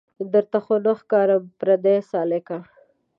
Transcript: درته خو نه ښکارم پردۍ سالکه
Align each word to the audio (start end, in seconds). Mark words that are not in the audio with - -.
درته 0.33 0.57
خو 0.63 0.75
نه 0.85 0.93
ښکارم 0.99 1.43
پردۍ 1.59 1.97
سالکه 2.09 2.57